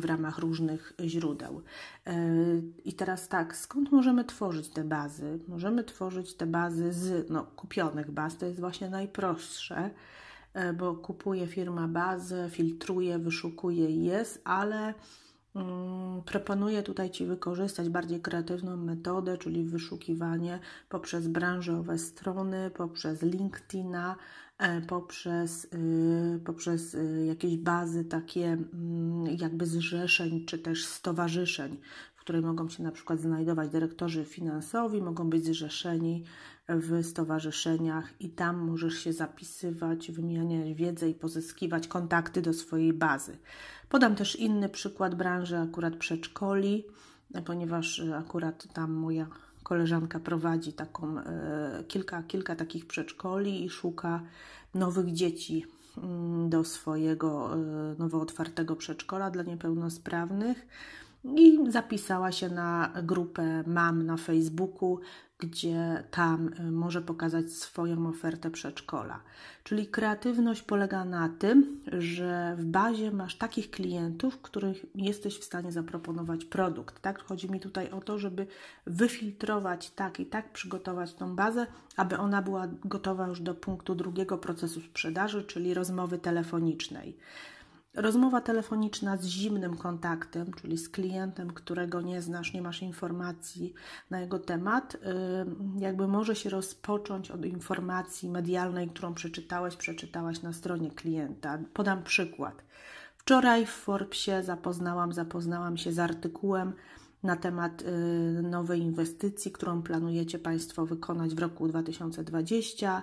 w 0.00 0.04
ramach 0.04 0.38
różnych 0.38 0.92
źródeł. 1.04 1.62
I 2.84 2.92
teraz 2.92 3.28
tak, 3.28 3.56
skąd 3.56 3.92
możemy 3.92 4.24
tworzyć 4.24 4.68
te 4.68 4.84
bazy? 4.84 5.38
Możemy 5.48 5.84
tworzyć 5.84 6.34
te 6.34 6.46
bazy 6.46 6.92
z 6.92 7.30
no, 7.30 7.46
kupionych 7.56 8.10
baz, 8.10 8.36
to 8.36 8.46
jest 8.46 8.60
właśnie 8.60 8.90
najprostsze 8.90 9.90
E, 9.92 10.21
bo 10.78 10.94
kupuje 10.94 11.46
firma 11.46 11.88
bazę, 11.88 12.50
filtruje, 12.50 13.18
wyszukuje 13.18 13.90
i 13.90 14.04
jest, 14.04 14.42
ale 14.44 14.94
mm, 15.54 16.22
proponuję 16.22 16.82
tutaj 16.82 17.10
Ci 17.10 17.26
wykorzystać 17.26 17.88
bardziej 17.88 18.20
kreatywną 18.20 18.76
metodę, 18.76 19.38
czyli 19.38 19.64
wyszukiwanie 19.64 20.58
poprzez 20.88 21.28
branżowe 21.28 21.98
strony, 21.98 22.70
poprzez 22.70 23.22
LinkedIna, 23.22 24.16
e, 24.58 24.80
poprzez, 24.80 25.64
y, 25.64 26.40
poprzez 26.44 26.94
y, 26.94 27.24
jakieś 27.26 27.56
bazy 27.56 28.04
takie 28.04 28.46
mm, 28.46 29.26
jakby 29.26 29.66
zrzeszeń 29.66 30.44
czy 30.44 30.58
też 30.58 30.84
stowarzyszeń, 30.84 31.76
w 32.16 32.20
której 32.20 32.42
mogą 32.42 32.68
się 32.68 32.82
na 32.82 32.92
przykład 32.92 33.20
znajdować 33.20 33.70
dyrektorzy 33.70 34.24
finansowi, 34.24 35.02
mogą 35.02 35.30
być 35.30 35.44
zrzeszeni 35.44 36.24
w 36.68 37.04
stowarzyszeniach 37.04 38.20
i 38.20 38.30
tam 38.30 38.58
możesz 38.58 38.94
się 38.94 39.12
zapisywać, 39.12 40.10
wymieniać 40.10 40.74
wiedzę 40.74 41.10
i 41.10 41.14
pozyskiwać 41.14 41.88
kontakty 41.88 42.42
do 42.42 42.52
swojej 42.52 42.92
bazy. 42.92 43.38
Podam 43.88 44.16
też 44.16 44.36
inny 44.36 44.68
przykład 44.68 45.14
branży 45.14 45.58
akurat 45.58 45.96
przedszkoli, 45.96 46.84
ponieważ 47.44 48.02
akurat 48.14 48.72
tam 48.72 48.92
moja 48.92 49.26
koleżanka 49.62 50.20
prowadzi 50.20 50.72
taką 50.72 51.18
e, 51.18 51.84
kilka, 51.88 52.22
kilka 52.22 52.56
takich 52.56 52.86
przedszkoli 52.86 53.64
i 53.64 53.70
szuka 53.70 54.22
nowych 54.74 55.12
dzieci 55.12 55.66
mm, 55.98 56.50
do 56.50 56.64
swojego 56.64 57.54
e, 57.54 57.58
nowo 57.98 58.20
otwartego 58.20 58.76
przedszkola 58.76 59.30
dla 59.30 59.42
niepełnosprawnych 59.42 60.66
i 61.24 61.58
zapisała 61.68 62.32
się 62.32 62.48
na 62.48 62.92
grupę 63.02 63.64
mam 63.66 64.06
na 64.06 64.16
Facebooku, 64.16 65.00
gdzie 65.38 66.04
tam 66.10 66.50
y, 66.68 66.70
może 66.70 67.02
pokazać 67.02 67.52
swoją 67.52 68.08
ofertę 68.08 68.50
przedszkola. 68.50 69.20
Czyli 69.64 69.86
kreatywność 69.86 70.62
polega 70.62 71.04
na 71.04 71.28
tym, 71.28 71.80
że 71.98 72.56
w 72.58 72.64
bazie 72.64 73.10
masz 73.10 73.36
takich 73.36 73.70
klientów, 73.70 74.38
których 74.38 74.86
jesteś 74.94 75.38
w 75.38 75.44
stanie 75.44 75.72
zaproponować 75.72 76.44
produkt. 76.44 77.00
Tak? 77.00 77.22
Chodzi 77.22 77.50
mi 77.50 77.60
tutaj 77.60 77.90
o 77.90 78.00
to, 78.00 78.18
żeby 78.18 78.46
wyfiltrować 78.86 79.90
tak 79.90 80.20
i 80.20 80.26
tak, 80.26 80.52
przygotować 80.52 81.14
tą 81.14 81.36
bazę, 81.36 81.66
aby 81.96 82.18
ona 82.18 82.42
była 82.42 82.68
gotowa 82.84 83.26
już 83.28 83.40
do 83.40 83.54
punktu 83.54 83.94
drugiego 83.94 84.38
procesu 84.38 84.80
sprzedaży, 84.80 85.44
czyli 85.44 85.74
rozmowy 85.74 86.18
telefonicznej. 86.18 87.16
Rozmowa 87.94 88.40
telefoniczna 88.40 89.16
z 89.16 89.24
zimnym 89.24 89.76
kontaktem, 89.76 90.52
czyli 90.52 90.78
z 90.78 90.88
klientem, 90.88 91.50
którego 91.50 92.00
nie 92.00 92.22
znasz, 92.22 92.52
nie 92.52 92.62
masz 92.62 92.82
informacji 92.82 93.74
na 94.10 94.20
jego 94.20 94.38
temat, 94.38 94.94
y, 94.94 94.98
jakby 95.78 96.08
może 96.08 96.36
się 96.36 96.50
rozpocząć 96.50 97.30
od 97.30 97.44
informacji 97.44 98.28
medialnej, 98.28 98.88
którą 98.88 99.14
przeczytałeś, 99.14 99.76
przeczytałaś 99.76 100.42
na 100.42 100.52
stronie 100.52 100.90
klienta. 100.90 101.58
Podam 101.72 102.02
przykład. 102.02 102.64
Wczoraj 103.16 103.66
w 103.66 103.70
Forbesie 103.70 104.42
zapoznałam, 104.42 105.12
zapoznałam 105.12 105.76
się 105.76 105.92
z 105.92 105.98
artykułem 105.98 106.72
na 107.22 107.36
temat 107.36 107.82
y, 107.82 108.42
nowej 108.42 108.80
inwestycji, 108.80 109.52
którą 109.52 109.82
planujecie 109.82 110.38
Państwo 110.38 110.86
wykonać 110.86 111.34
w 111.34 111.38
roku 111.38 111.68
2020 111.68 113.02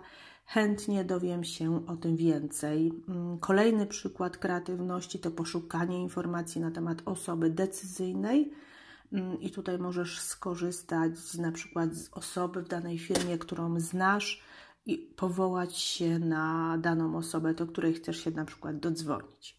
chętnie 0.49 1.03
dowiem 1.03 1.43
się 1.43 1.87
o 1.87 1.97
tym 1.97 2.15
więcej. 2.15 2.91
Mm, 3.09 3.39
kolejny 3.39 3.85
przykład 3.85 4.37
kreatywności 4.37 5.19
to 5.19 5.31
poszukanie 5.31 6.01
informacji 6.01 6.61
na 6.61 6.71
temat 6.71 7.01
osoby 7.05 7.49
decyzyjnej. 7.49 8.51
Mm, 9.13 9.41
I 9.41 9.51
tutaj 9.51 9.79
możesz 9.79 10.19
skorzystać 10.19 11.33
na 11.33 11.51
przykład 11.51 11.95
z 11.95 12.09
osoby 12.13 12.61
w 12.61 12.67
danej 12.67 12.99
firmie, 12.99 13.37
którą 13.37 13.79
znasz 13.79 14.41
i 14.85 14.97
powołać 14.97 15.77
się 15.77 16.19
na 16.19 16.77
daną 16.77 17.17
osobę, 17.17 17.53
do 17.53 17.67
której 17.67 17.93
chcesz 17.93 18.23
się 18.23 18.31
na 18.31 18.45
przykład 18.45 18.79
dodzwonić. 18.79 19.58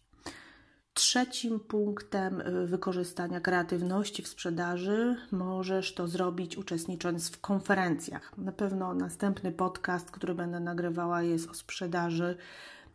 Trzecim 0.93 1.59
punktem 1.59 2.41
y, 2.41 2.67
wykorzystania 2.67 3.41
kreatywności 3.41 4.23
w 4.23 4.27
sprzedaży 4.27 5.15
możesz 5.31 5.93
to 5.93 6.07
zrobić 6.07 6.57
uczestnicząc 6.57 7.29
w 7.29 7.41
konferencjach. 7.41 8.37
Na 8.37 8.51
pewno 8.51 8.93
następny 8.93 9.51
podcast, 9.51 10.11
który 10.11 10.35
będę 10.35 10.59
nagrywała, 10.59 11.23
jest 11.23 11.49
o 11.49 11.53
sprzedaży 11.53 12.37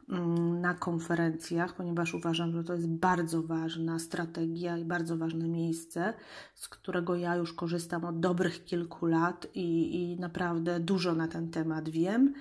mm, 0.09 0.61
na 0.61 0.75
konferencjach, 0.75 1.75
ponieważ 1.75 2.15
uważam, 2.15 2.53
że 2.53 2.65
to 2.65 2.73
jest 2.73 2.89
bardzo 2.89 3.43
ważna 3.43 3.99
strategia 3.99 4.79
i 4.79 4.85
bardzo 4.85 5.17
ważne 5.17 5.49
miejsce, 5.49 6.15
z 6.55 6.69
którego 6.69 7.15
ja 7.15 7.37
już 7.37 7.53
korzystam 7.53 8.05
od 8.05 8.21
dobrych 8.21 8.65
kilku 8.65 9.07
lat 9.07 9.47
i, 9.55 9.95
i 10.03 10.21
naprawdę 10.21 10.81
dużo 10.81 11.15
na 11.15 11.29
ten 11.29 11.51
temat 11.51 11.89
wiem. 11.89 12.35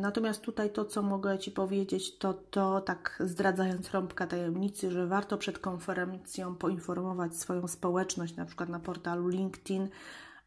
Natomiast 0.00 0.40
tutaj 0.40 0.70
to, 0.72 0.84
co 0.84 1.02
mogę 1.02 1.38
Ci 1.38 1.50
powiedzieć, 1.50 2.18
to 2.18 2.34
to, 2.34 2.80
tak 2.80 3.22
zdradzając 3.24 3.90
rąbka 3.90 4.26
tajemnicy, 4.26 4.90
że 4.90 5.06
warto 5.06 5.38
przed 5.38 5.58
konferencją 5.58 6.54
poinformować 6.54 7.36
swoją 7.36 7.68
społeczność, 7.68 8.36
na 8.36 8.44
przykład 8.44 8.68
na 8.68 8.80
portalu 8.80 9.28
LinkedIn 9.28 9.88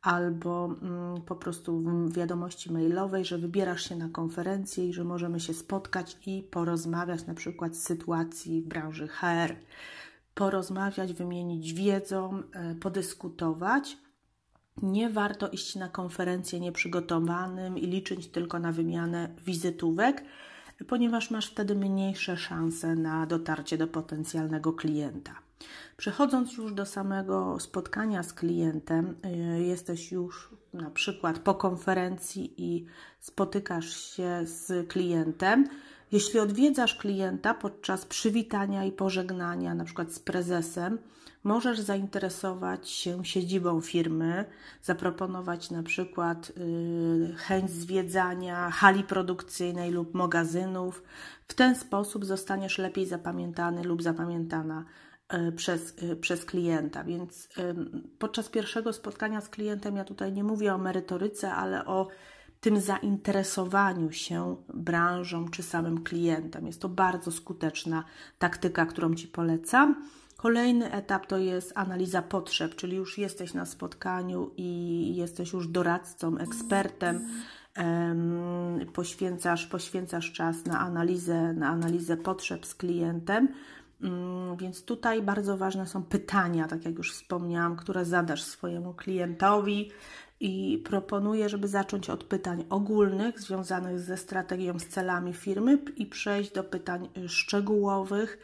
albo 0.02 0.66
mm, 0.82 1.22
po 1.22 1.36
prostu 1.36 1.80
w 1.80 2.14
wiadomości 2.14 2.74
mailowej, 2.74 3.26
że 3.26 3.38
wybierasz 3.38 3.90
się 3.90 3.96
na 3.96 4.10
konferencję 4.10 4.88
i 4.90 4.94
że 4.94 5.04
możemy 5.04 5.40
się 5.40 5.54
spotkać 5.54 6.18
i 6.26 6.44
porozmawiać 6.52 7.26
na 7.26 7.34
przykład 7.34 7.76
z 7.76 7.84
sytuacji 7.84 8.62
w 8.62 8.68
branży 8.68 9.08
HR. 9.08 9.56
Porozmawiać, 10.34 11.14
wymienić 11.14 11.74
wiedzą, 11.74 12.44
e, 12.54 12.76
podyskutować 12.76 13.98
nie 14.82 15.10
warto 15.10 15.50
iść 15.50 15.76
na 15.76 15.90
konferencję 15.90 16.60
nieprzygotowanym 16.60 17.78
i 17.78 17.88
liczyć 17.88 18.28
tylko 18.28 18.60
na 18.60 18.72
wymianę 18.72 19.30
wizytówek, 19.46 20.24
ponieważ 20.88 21.32
masz 21.32 21.48
wtedy 21.48 21.76
mniejsze 21.76 22.38
szanse 22.38 22.96
na 22.96 23.26
dotarcie 23.26 23.78
do 23.78 23.88
potencjalnego 23.88 24.74
klienta. 24.74 25.40
Przechodząc 25.98 26.58
już 26.58 26.74
do 26.74 26.86
samego 26.86 27.60
spotkania 27.60 28.24
z 28.24 28.34
klientem, 28.34 29.16
y, 29.26 29.64
jesteś 29.64 30.12
już 30.12 30.50
na 30.74 30.90
przykład 30.90 31.40
po 31.40 31.56
konferencji 31.56 32.54
i 32.58 32.86
spotykasz 33.20 34.16
się 34.16 34.42
z 34.44 34.90
klientem. 34.90 35.68
Jeśli 36.12 36.40
odwiedzasz 36.40 36.96
klienta 36.96 37.54
podczas 37.54 38.06
przywitania 38.06 38.86
i 38.86 38.92
pożegnania, 38.92 39.76
na 39.76 39.86
przykład 39.86 40.14
z 40.14 40.20
prezesem, 40.20 40.98
możesz 41.44 41.80
zainteresować 41.80 42.90
się 42.90 43.26
siedzibą 43.26 43.82
firmy, 43.82 44.46
zaproponować 44.82 45.72
na 45.72 45.84
przykład 45.84 46.52
yy, 46.58 47.36
chęć 47.36 47.72
zwiedzania 47.72 48.72
hali 48.72 49.04
produkcyjnej 49.04 49.92
lub 49.92 50.14
magazynów. 50.14 51.04
W 51.48 51.54
ten 51.54 51.76
sposób 51.76 52.26
zostaniesz 52.26 52.78
lepiej 52.78 53.06
zapamiętany 53.06 53.84
lub 53.84 54.04
zapamiętana 54.04 54.86
yy, 55.34 55.52
przez, 55.52 56.02
yy, 56.02 56.16
przez 56.16 56.46
klienta. 56.46 57.04
Więc 57.04 57.50
podczas 58.20 58.50
pierwszego 58.50 58.94
spotkania 58.94 59.42
z 59.42 59.50
klientem 59.50 59.96
ja 59.96 60.04
tutaj 60.04 60.34
nie 60.34 60.44
mówię 60.44 60.74
o 60.74 60.78
merytoryce, 60.78 61.54
ale 61.54 61.86
o 61.86 62.08
tym 62.64 62.82
zainteresowaniu 62.82 64.12
się 64.12 64.56
branżą 64.74 65.50
czy 65.50 65.64
samym 65.64 66.04
klientem. 66.04 66.68
Jest 66.68 66.82
to 66.82 66.90
bardzo 66.90 67.32
skuteczna 67.32 68.04
taktyka, 68.40 68.86
którą 68.86 69.16
Ci 69.16 69.28
polecam. 69.28 69.96
Kolejny 70.44 70.92
etap 70.92 71.26
to 71.26 71.38
jest 71.38 71.72
analiza 71.76 72.22
potrzeb, 72.22 72.76
czyli 72.76 72.98
już 72.98 73.18
jesteś 73.18 73.54
na 73.54 73.66
spotkaniu 73.66 74.52
i 74.58 75.16
jesteś 75.16 75.54
już 75.54 75.68
doradcą, 75.68 76.38
ekspertem, 76.38 77.28
poświęcasz, 78.94 79.68
poświęcasz 79.68 80.32
czas 80.32 80.66
na 80.66 80.80
analizę, 80.80 81.54
na 81.54 81.68
analizę 81.68 82.18
potrzeb 82.18 82.66
z 82.66 82.76
klientem. 82.76 83.48
Um, 84.02 84.58
więc 84.58 84.86
tutaj 84.86 85.22
bardzo 85.22 85.58
ważne 85.58 85.88
są 85.88 86.04
pytania, 86.04 86.68
tak 86.68 86.86
jak 86.86 86.98
już 86.98 87.14
wspomniałam, 87.14 87.76
które 87.76 88.06
zadasz 88.06 88.44
swojemu 88.44 88.94
klientowi 88.94 89.92
i 90.40 90.84
proponuję, 90.86 91.50
żeby 91.50 91.68
zacząć 91.68 92.10
od 92.10 92.24
pytań 92.24 92.66
ogólnych 92.70 93.40
związanych 93.40 94.00
ze 94.00 94.18
strategią, 94.18 94.80
z 94.80 94.88
celami 94.88 95.34
firmy 95.34 95.78
i 95.96 96.06
przejść 96.06 96.52
do 96.52 96.64
pytań 96.64 97.10
szczegółowych 97.28 98.38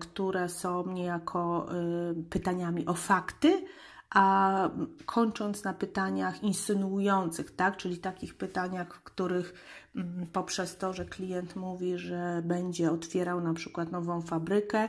które 0.00 0.48
są 0.48 0.86
niejako 0.86 1.66
y, 2.10 2.24
pytaniami 2.30 2.86
o 2.86 2.94
fakty, 2.94 3.64
a 4.10 4.70
kończąc 5.06 5.64
na 5.64 5.74
pytaniach 5.74 6.42
insynuujących, 6.42 7.56
tak? 7.56 7.76
czyli 7.76 7.98
takich 7.98 8.34
pytaniach, 8.34 8.94
w 8.94 9.02
których 9.02 9.54
mm, 9.96 10.26
poprzez 10.32 10.76
to, 10.76 10.92
że 10.92 11.04
klient 11.04 11.56
mówi, 11.56 11.98
że 11.98 12.42
będzie 12.44 12.90
otwierał 12.90 13.40
na 13.40 13.54
przykład 13.54 13.92
nową 13.92 14.22
fabrykę, 14.22 14.88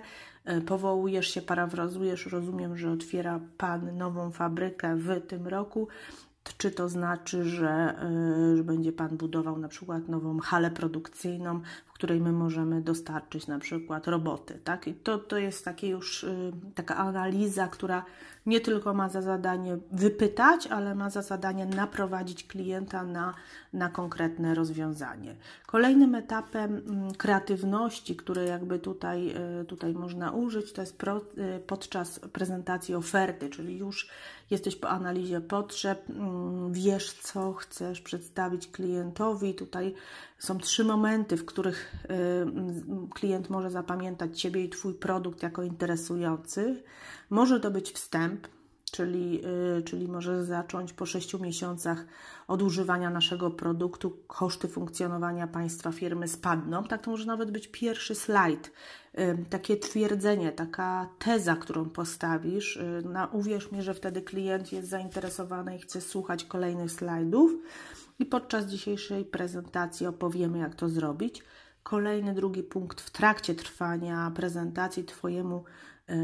y, 0.50 0.62
powołujesz 0.62 1.28
się, 1.28 1.42
parafrazujesz, 1.42 2.26
rozumiem, 2.26 2.78
że 2.78 2.92
otwiera 2.92 3.40
Pan 3.58 3.98
nową 3.98 4.32
fabrykę 4.32 4.96
w 4.96 5.22
tym 5.28 5.48
roku, 5.48 5.88
czy 6.58 6.72
to 6.72 6.90
znaczy, 6.90 7.44
że, 7.44 7.96
że 8.56 8.64
będzie 8.64 8.92
Pan 8.92 9.18
budował 9.18 9.58
na 9.58 9.68
przykład 9.68 10.08
nową 10.08 10.40
halę 10.40 10.72
produkcyjną, 10.72 11.62
której 11.94 12.22
my 12.22 12.32
możemy 12.32 12.82
dostarczyć 12.82 13.48
na 13.48 13.60
przykład 13.60 14.08
roboty, 14.08 14.60
tak? 14.64 14.88
I 14.88 14.94
to, 14.94 15.18
to 15.18 15.38
jest 15.38 15.66
takie 15.66 15.88
już 15.88 16.24
y, 16.24 16.52
taka 16.76 16.98
analiza, 16.98 17.68
która 17.68 18.06
nie 18.46 18.62
tylko 18.62 18.94
ma 18.94 19.10
za 19.10 19.22
zadanie 19.22 19.78
wypytać, 19.92 20.68
ale 20.68 20.96
ma 20.96 21.10
za 21.10 21.22
zadanie 21.22 21.66
naprowadzić 21.66 22.44
klienta 22.44 23.04
na, 23.04 23.34
na 23.74 23.90
konkretne 23.90 24.56
rozwiązanie. 24.56 25.36
Kolejnym 25.66 26.16
etapem 26.16 26.82
mm, 26.88 27.14
kreatywności, 27.14 28.16
które 28.16 28.44
jakby 28.46 28.80
tutaj, 28.80 29.34
y, 29.62 29.66
tutaj 29.66 29.94
można 29.94 30.32
użyć, 30.32 30.74
to 30.74 30.82
jest 30.82 30.98
pro, 30.98 31.18
y, 31.18 31.22
podczas 31.68 32.20
prezentacji 32.20 32.96
oferty, 32.96 33.50
czyli 33.50 33.78
już 33.78 34.10
jesteś 34.52 34.76
po 34.76 34.90
analizie 34.90 35.42
potrzeb, 35.42 36.10
mm, 36.10 36.74
wiesz, 36.74 37.14
co 37.14 37.54
chcesz 37.54 38.02
przedstawić 38.02 38.68
klientowi. 38.68 39.56
Tutaj 39.56 39.94
są 40.44 40.58
trzy 40.58 40.84
momenty, 40.84 41.38
w 41.38 41.46
których 41.46 41.96
y, 42.04 43.10
klient 43.14 43.50
może 43.50 43.72
zapamiętać 43.72 44.42
Ciebie 44.42 44.64
i 44.64 44.70
Twój 44.70 44.94
produkt 44.94 45.44
jako 45.44 45.64
interesujący. 45.64 46.84
Może 47.30 47.60
to 47.60 47.72
być 47.72 47.92
wstęp, 47.92 48.48
czyli, 48.92 49.42
y, 49.78 49.82
czyli 49.82 50.08
może 50.08 50.46
zacząć 50.46 50.94
po 50.94 51.06
6 51.06 51.40
miesiącach 51.40 52.06
od 52.48 52.62
używania 52.62 53.10
naszego 53.10 53.52
produktu, 53.52 54.18
koszty 54.28 54.68
funkcjonowania 54.68 55.48
państwa 55.48 55.92
firmy 55.92 56.28
spadną. 56.28 56.84
Tak 56.84 57.02
to 57.02 57.12
może 57.12 57.26
nawet 57.26 57.52
być 57.52 57.68
pierwszy 57.68 58.16
slajd, 58.16 58.72
y, 59.20 59.46
takie 59.50 59.78
twierdzenie, 59.78 60.52
taka 60.52 61.10
teza, 61.20 61.56
którą 61.56 61.90
postawisz. 61.90 62.80
Na, 63.04 63.28
uwierz 63.28 63.72
mi, 63.72 63.82
że 63.82 63.94
wtedy 63.94 64.22
klient 64.22 64.72
jest 64.72 64.90
zainteresowany 64.90 65.76
i 65.76 65.80
chce 65.80 66.02
słuchać 66.02 66.44
kolejnych 66.44 66.92
slajdów 66.92 67.52
i 68.20 68.26
podczas 68.26 68.66
dzisiejszej 68.66 69.26
prezentacji 69.26 70.08
opowiemy, 70.08 70.58
jak 70.58 70.76
to 70.76 70.90
zrobić. 70.90 71.44
Kolejny, 71.84 72.34
drugi 72.34 72.64
punkt 72.64 73.02
w 73.02 73.12
trakcie 73.12 73.56
trwania 73.56 74.32
prezentacji 74.36 75.04
Twojemu 75.04 75.64
e, 76.08 76.16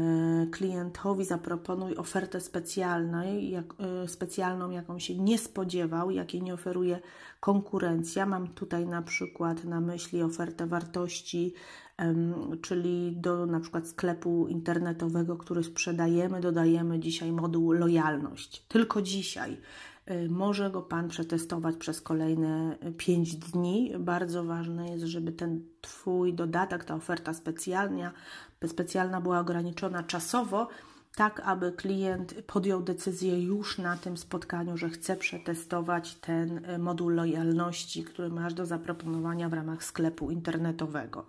klientowi 0.50 1.24
zaproponuj 1.24 1.96
ofertę 1.96 2.40
specjalnej, 2.40 3.50
jak, 3.50 3.74
e, 4.04 4.08
specjalną, 4.08 4.70
jaką 4.70 4.98
się 4.98 5.18
nie 5.18 5.38
spodziewał, 5.38 6.10
jakiej 6.10 6.42
nie 6.42 6.54
oferuje 6.54 7.00
konkurencja. 7.40 8.26
Mam 8.26 8.48
tutaj 8.48 8.86
na 8.86 9.02
przykład 9.02 9.64
na 9.64 9.80
myśli 9.80 10.22
ofertę 10.22 10.66
wartości, 10.66 11.54
czyli 12.62 13.16
do 13.16 13.46
na 13.46 13.60
przykład 13.60 13.88
sklepu 13.88 14.48
internetowego, 14.48 15.36
który 15.36 15.64
sprzedajemy, 15.64 16.40
dodajemy 16.40 17.00
dzisiaj 17.00 17.32
moduł 17.32 17.72
lojalność. 17.72 18.62
Tylko 18.68 19.02
dzisiaj 19.02 19.56
może 20.28 20.70
go 20.70 20.82
Pan 20.82 21.08
przetestować 21.08 21.76
przez 21.76 22.00
kolejne 22.00 22.76
5 22.96 23.36
dni. 23.36 23.92
Bardzo 23.98 24.44
ważne 24.44 24.88
jest, 24.90 25.04
żeby 25.04 25.32
ten 25.32 25.62
Twój 25.80 26.34
dodatek, 26.34 26.84
ta 26.84 26.94
oferta 26.94 27.34
specjalna, 27.34 28.12
specjalna 28.66 29.20
była 29.20 29.40
ograniczona 29.40 30.02
czasowo, 30.02 30.68
tak 31.16 31.40
aby 31.40 31.72
klient 31.72 32.34
podjął 32.46 32.82
decyzję 32.82 33.42
już 33.42 33.78
na 33.78 33.96
tym 33.96 34.16
spotkaniu, 34.16 34.76
że 34.76 34.90
chce 34.90 35.16
przetestować 35.16 36.14
ten 36.14 36.64
y, 36.64 36.78
moduł 36.78 37.08
lojalności, 37.08 38.04
który 38.04 38.28
masz 38.28 38.54
do 38.54 38.66
zaproponowania 38.66 39.48
w 39.48 39.52
ramach 39.52 39.84
sklepu 39.84 40.30
internetowego 40.30 41.26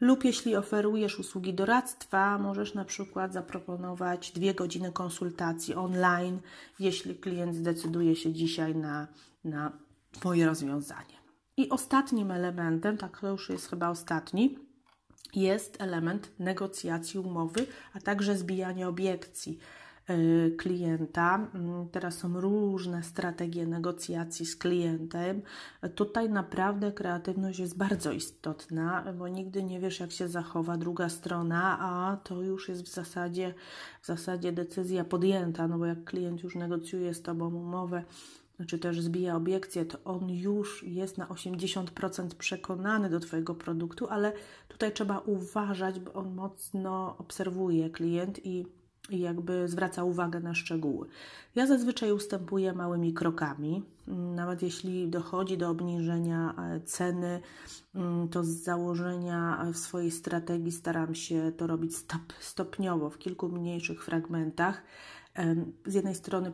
lub 0.00 0.24
jeśli 0.24 0.56
oferujesz 0.56 1.18
usługi 1.18 1.54
doradztwa, 1.54 2.38
możesz 2.38 2.74
na 2.74 2.84
przykład 2.84 3.32
zaproponować 3.32 4.32
dwie 4.32 4.54
godziny 4.54 4.92
konsultacji 4.92 5.74
online, 5.74 6.40
jeśli 6.78 7.14
klient 7.14 7.56
zdecyduje 7.56 8.16
się 8.16 8.32
dzisiaj 8.32 8.76
na, 8.76 9.08
na 9.44 9.72
Twoje 10.12 10.46
rozwiązanie. 10.46 11.20
I 11.56 11.68
ostatnim 11.68 12.30
elementem, 12.30 12.96
tak 12.96 13.20
to 13.20 13.28
już 13.28 13.48
jest 13.48 13.70
chyba 13.70 13.88
ostatni, 13.88 14.58
jest 15.34 15.76
element 15.80 16.30
negocjacji 16.38 17.20
umowy, 17.20 17.66
a 17.94 18.00
także 18.00 18.36
zbijania 18.36 18.88
obiekcji. 18.88 19.58
Y, 20.10 20.54
klienta. 20.58 21.48
Mm, 21.54 21.88
teraz 21.88 22.18
są 22.18 22.40
różne 22.40 23.02
strategie 23.02 23.66
negocjacji 23.66 24.46
z 24.46 24.56
klientem. 24.56 25.42
Tutaj 25.94 26.30
naprawdę 26.30 26.92
kreatywność 26.92 27.58
jest 27.58 27.76
bardzo 27.76 28.12
istotna, 28.12 29.04
bo 29.18 29.28
nigdy 29.28 29.62
nie 29.62 29.80
wiesz, 29.80 30.00
jak 30.00 30.12
się 30.12 30.28
zachowa 30.28 30.76
druga 30.76 31.08
strona, 31.08 31.78
a 31.80 32.16
to 32.16 32.42
już 32.42 32.68
jest 32.68 32.82
w 32.82 32.94
zasadzie, 32.94 33.54
w 34.02 34.06
zasadzie 34.06 34.52
decyzja 34.52 35.04
podjęta, 35.04 35.68
no 35.68 35.78
bo 35.78 35.86
jak 35.86 36.04
klient 36.04 36.42
już 36.42 36.54
negocjuje 36.54 37.14
z 37.14 37.22
Tobą 37.22 37.54
umowę, 37.54 38.04
czy 38.66 38.78
też 38.78 39.00
zbija 39.00 39.36
obiekcję, 39.36 39.84
to 39.84 39.98
on 40.04 40.30
już 40.30 40.82
jest 40.82 41.18
na 41.18 41.26
80% 41.26 42.34
przekonany 42.38 43.10
do 43.10 43.20
Twojego 43.20 43.54
produktu, 43.54 44.08
ale 44.08 44.32
tutaj 44.68 44.92
trzeba 44.92 45.18
uważać, 45.18 46.00
bo 46.00 46.12
on 46.12 46.34
mocno 46.34 47.16
obserwuje 47.18 47.90
klient 47.90 48.46
i, 48.46 48.66
i 49.10 49.20
jakby 49.20 49.68
zwraca 49.68 50.04
uwagę 50.04 50.40
na 50.40 50.54
szczegóły. 50.54 51.06
Ja 51.54 51.66
zazwyczaj 51.66 52.12
ustępuję 52.12 52.72
małymi 52.72 53.12
krokami, 53.14 53.82
nawet 54.08 54.62
jeśli 54.62 55.08
dochodzi 55.08 55.58
do 55.58 55.70
obniżenia 55.70 56.54
e, 56.58 56.80
ceny, 56.80 57.40
mm, 57.94 58.28
to 58.28 58.44
z 58.44 58.48
założenia 58.48 59.66
w 59.72 59.76
swojej 59.76 60.10
strategii 60.10 60.72
staram 60.72 61.14
się 61.14 61.52
to 61.56 61.66
robić 61.66 61.96
stop, 61.96 62.32
stopniowo, 62.40 63.10
w 63.10 63.18
kilku 63.18 63.48
mniejszych 63.48 64.04
fragmentach 64.04 64.82
z 65.86 65.94
jednej 65.94 66.14
strony 66.14 66.52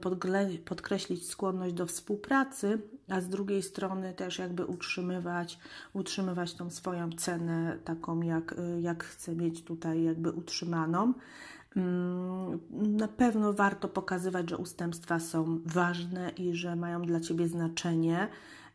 podkreślić 0.65 1.29
skłonność 1.29 1.75
do 1.75 1.87
współpracy, 1.87 2.79
a 3.09 3.21
z 3.21 3.29
drugiej 3.29 3.63
strony 3.63 4.15
też 4.15 4.39
jakby 4.39 4.67
utrzymywać, 4.67 5.59
utrzymywać 5.93 6.55
tą 6.55 6.71
swoją 6.71 7.13
cenę 7.13 7.79
taką, 7.85 8.23
jak, 8.23 8.55
jak 8.81 9.05
chcę 9.05 9.37
mieć 9.37 9.63
tutaj 9.65 10.03
jakby 10.03 10.33
utrzymaną. 10.33 11.13
Mm, 11.77 12.61
na 12.71 13.09
pewno 13.09 13.53
warto 13.53 13.89
pokazywać, 13.89 14.51
że 14.51 14.57
ustępstwa 14.57 15.19
są 15.19 15.61
ważne 15.67 16.31
i 16.31 16.55
że 16.55 16.77
mają 16.77 17.03
dla 17.03 17.21
Ciebie 17.21 17.49
znaczenie. 17.49 18.29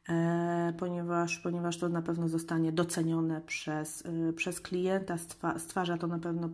E, 0.10 0.74
ponieważ, 0.78 1.40
ponieważ 1.40 1.78
to 1.78 1.90
na 1.90 2.02
pewno 2.02 2.30
zostanie 2.30 2.72
docenione 2.72 3.42
przez, 3.42 4.04
e, 4.06 4.34
przez 4.34 4.62
klienta, 4.62 5.16
stwarza 5.58 5.98
to 5.98 6.08
na 6.08 6.20
pewno 6.20 6.50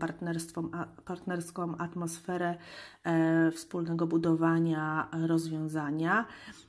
partnerską 1.06 1.78
atmosferę 1.78 2.56
e, 3.04 3.52
wspólnego 3.52 4.08
budowania 4.08 5.08
rozwiązania. 5.28 6.26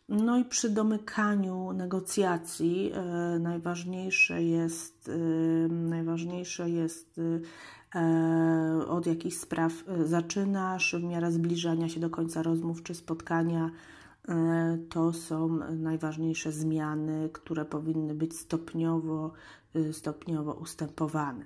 No 0.09 0.39
i 0.39 0.45
przy 0.45 0.71
domykaniu 0.71 1.73
negocjacji 1.73 2.93
najważniejsze 3.41 4.43
jest, 4.43 5.11
najważniejsze 5.69 6.71
jest 6.71 7.21
od 8.89 9.07
jakich 9.07 9.35
spraw 9.35 9.73
zaczynasz, 10.05 10.97
w 10.99 11.03
miarę 11.03 11.33
zbliżania 11.33 11.89
się 11.89 12.01
do 12.01 12.11
końca 12.11 12.43
rozmów 12.43 12.83
czy 12.83 12.95
spotkania 12.95 13.71
E, 14.29 14.79
to 14.89 15.13
są 15.13 15.49
najważniejsze 15.77 16.53
zmiany, 16.53 17.31
które 17.33 17.65
powinny 17.65 18.15
być 18.15 18.39
stopniowo, 18.39 19.33
stopniowo 19.93 20.53
ustępowane. 20.53 21.45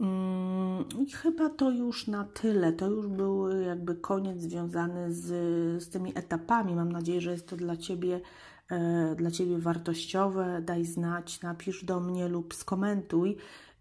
Mm, 0.00 0.84
I 0.98 1.10
chyba 1.10 1.48
to 1.48 1.70
już 1.70 2.06
na 2.06 2.24
tyle. 2.24 2.72
To 2.72 2.90
już 2.90 3.06
był 3.06 3.48
jakby 3.48 3.94
koniec 3.94 4.40
związany 4.40 5.14
z, 5.14 5.22
z 5.82 5.88
tymi 5.88 6.18
etapami. 6.18 6.74
Mam 6.74 6.92
nadzieję, 6.92 7.20
że 7.20 7.30
jest 7.30 7.48
to 7.48 7.56
dla 7.56 7.76
Ciebie, 7.76 8.20
e, 8.70 9.14
dla 9.14 9.30
Ciebie 9.30 9.58
wartościowe. 9.58 10.62
Daj 10.64 10.84
znać, 10.84 11.42
napisz 11.42 11.84
do 11.84 12.00
mnie 12.00 12.28
lub 12.28 12.54
skomentuj. 12.54 13.36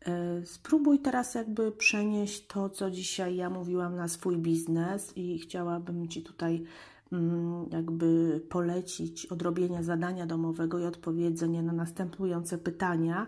E, 0.05 0.45
spróbuj 0.45 0.99
teraz 0.99 1.35
jakby 1.35 1.71
przenieść 1.71 2.47
to, 2.47 2.69
co 2.69 2.91
dzisiaj 2.91 3.35
ja 3.35 3.49
mówiłam 3.49 3.95
na 3.95 4.07
swój 4.07 4.37
biznes 4.37 5.17
i 5.17 5.39
chciałabym 5.39 6.07
Ci 6.07 6.23
tutaj 6.23 6.65
Mm, 7.11 7.69
jakby 7.71 8.41
polecić 8.49 9.25
odrobienie 9.25 9.83
zadania 9.83 10.25
domowego 10.25 10.79
i 10.79 10.83
odpowiedzenie 10.83 11.63
na 11.63 11.73
następujące 11.73 12.57
pytania, 12.57 13.27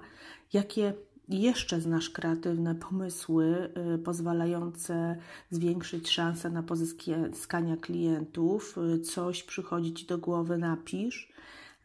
jakie 0.53 0.93
jeszcze 1.29 1.81
znasz 1.81 2.09
kreatywne 2.09 2.75
pomysły 2.75 3.69
y, 3.95 3.97
pozwalające 3.97 5.17
zwiększyć 5.49 6.09
szanse 6.09 6.49
na 6.49 6.63
pozyskanie 6.63 7.77
klientów, 7.77 8.77
y, 8.95 8.99
coś 8.99 9.43
przychodzi 9.43 9.93
Ci 9.93 10.05
do 10.05 10.17
głowy, 10.17 10.57
napisz. 10.57 11.33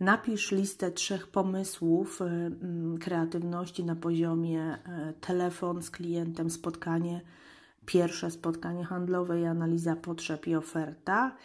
Napisz 0.00 0.52
listę 0.52 0.92
trzech 0.92 1.26
pomysłów 1.28 2.20
y, 2.20 2.24
mm, 2.24 2.98
kreatywności 2.98 3.84
na 3.84 3.96
poziomie 3.96 4.78
telefon 5.20 5.82
z 5.82 5.90
klientem, 5.90 6.50
spotkanie, 6.50 7.20
pierwsze 7.87 8.30
spotkanie 8.30 8.84
handlowe 8.84 9.40
i 9.40 9.44
analiza 9.44 9.96
potrzeb 9.96 10.46
i 10.46 10.54
oferta. 10.54 11.37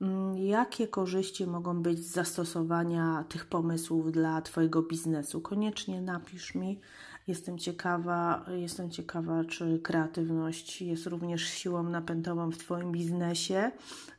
Mm, 0.00 0.38
jakie 0.38 0.88
korzyści 0.88 1.46
mogą 1.46 1.82
być 1.82 1.98
z 1.98 2.12
zastosowania 2.12 3.24
tych 3.28 3.46
pomysłów 3.46 4.12
dla 4.12 4.42
Twojego 4.42 4.82
biznesu? 4.82 5.40
Koniecznie 5.40 6.00
napisz 6.00 6.54
mi. 6.54 6.80
Jestem 7.26 7.58
ciekawa, 7.58 8.44
jestem 8.56 8.90
ciekawa, 8.90 9.44
czy 9.44 9.78
kreatywność 9.78 10.82
jest 10.82 11.06
również 11.06 11.42
siłą 11.42 11.82
napędową 11.82 12.50
w 12.50 12.58
Twoim 12.58 12.92
biznesie. 12.92 13.70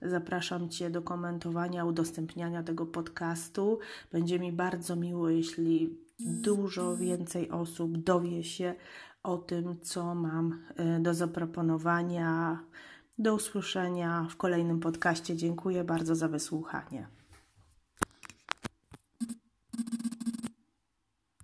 Zapraszam 0.02 0.70
Cię 0.70 0.90
do 0.90 1.02
komentowania, 1.02 1.86
udostępniania 1.86 2.64
tego 2.64 2.86
podcastu. 2.86 3.80
Będzie 4.12 4.40
mi 4.40 4.52
bardzo 4.52 4.96
miło, 4.96 5.30
jeśli 5.30 5.98
dużo 6.20 6.98
więcej 6.98 7.52
osób 7.52 7.98
dowie 7.98 8.44
się 8.44 8.76
o 9.24 9.38
tym, 9.38 9.80
co 9.82 10.16
mam 10.16 10.60
e, 10.76 11.00
do 11.00 11.14
zaproponowania 11.14 12.60
do 13.18 13.36
usłyszenia 13.36 14.28
w 14.30 14.36
kolejnym 14.36 14.80
podcaście. 14.80 15.36
Dziękuję 15.36 15.84
bardzo 15.84 16.16
za 16.16 16.28
wysłuchanie. 16.28 17.08